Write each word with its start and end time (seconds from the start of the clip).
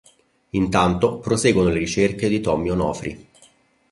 Intanto 0.53 1.19
proseguono 1.19 1.69
le 1.69 1.77
ricerche 1.77 2.27
di 2.27 2.41
Tommy 2.41 2.69
Onofri. 2.69 3.27